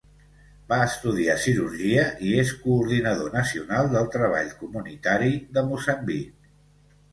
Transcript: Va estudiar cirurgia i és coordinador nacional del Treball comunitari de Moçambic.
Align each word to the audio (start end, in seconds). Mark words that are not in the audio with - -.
Va 0.71 0.77
estudiar 0.85 1.35
cirurgia 1.43 2.05
i 2.29 2.33
és 2.45 2.55
coordinador 2.63 3.37
nacional 3.41 3.93
del 3.93 4.11
Treball 4.17 4.51
comunitari 4.65 5.33
de 5.61 5.67
Moçambic. 5.71 6.53